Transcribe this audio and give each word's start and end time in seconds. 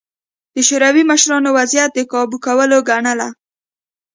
د 0.53 0.55
شوروي 0.67 1.03
مشرانو 1.11 1.49
وضعیت 1.57 1.91
د 1.95 1.99
کابو 2.11 2.37
کولو 2.45 2.77
ګڼله 2.89 3.29